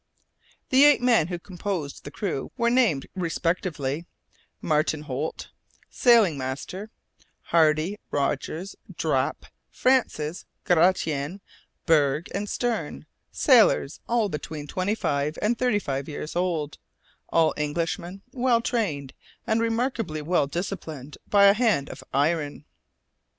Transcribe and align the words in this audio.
The 0.69 0.83
eight 0.83 0.99
men 0.99 1.27
who 1.27 1.37
composed 1.37 2.05
the 2.05 2.09
crew 2.09 2.51
were 2.57 2.71
named 2.71 3.05
respectively 3.13 4.07
Martin 4.59 5.03
Holt, 5.03 5.49
sailing 5.91 6.39
master; 6.39 6.89
Hardy, 7.51 7.99
Rogers, 8.09 8.75
Drap, 8.97 9.45
Francis, 9.69 10.43
Gratian, 10.63 11.39
Burg, 11.85 12.29
and 12.33 12.49
Stern 12.49 13.05
sailors 13.31 13.99
all 14.09 14.27
between 14.27 14.65
twenty 14.65 14.95
five 14.95 15.37
and 15.39 15.55
thirty 15.55 15.77
five 15.77 16.09
years 16.09 16.35
old 16.35 16.79
all 17.29 17.53
Englishmen, 17.55 18.23
well 18.31 18.59
trained, 18.59 19.13
and 19.45 19.61
remarkably 19.61 20.23
well 20.23 20.47
disciplined 20.47 21.19
by 21.27 21.45
a 21.45 21.53
hand 21.53 21.89
of 21.91 22.03
iron. 22.11 22.65